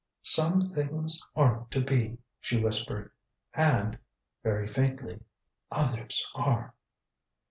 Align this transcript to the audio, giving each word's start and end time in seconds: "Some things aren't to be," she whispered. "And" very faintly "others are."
"Some 0.23 0.61
things 0.61 1.21
aren't 1.35 1.69
to 1.69 1.79
be," 1.79 2.17
she 2.39 2.59
whispered. 2.59 3.11
"And" 3.53 3.99
very 4.41 4.65
faintly 4.65 5.21
"others 5.71 6.27
are." 6.33 6.73